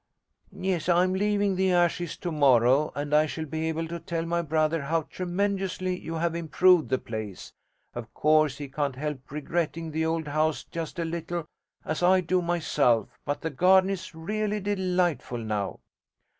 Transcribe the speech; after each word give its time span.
'Yes, 0.51 0.89
I'm 0.89 1.13
leaving 1.13 1.55
the 1.55 1.73
Ashes 1.73 2.17
to 2.17 2.31
morrow, 2.31 2.91
and 2.95 3.13
I 3.13 3.27
shall 3.27 3.45
be 3.45 3.69
able 3.69 3.87
to 3.89 3.99
tell 3.99 4.25
my 4.25 4.41
brother 4.41 4.81
how 4.81 5.03
tremendously 5.03 5.95
you 5.95 6.15
have 6.15 6.33
improved 6.33 6.89
the 6.89 6.97
place. 6.97 7.53
Of 7.93 8.11
course 8.15 8.57
he 8.57 8.67
can't 8.67 8.95
help 8.95 9.29
regretting 9.29 9.91
the 9.91 10.07
old 10.07 10.27
house 10.29 10.63
just 10.63 10.97
a 10.97 11.05
little 11.05 11.45
as 11.85 12.01
I 12.01 12.19
do 12.21 12.41
myself 12.41 13.19
but 13.25 13.41
the 13.41 13.51
garden 13.51 13.91
is 13.91 14.15
really 14.15 14.59
delightful 14.59 15.37
now.' 15.37 15.77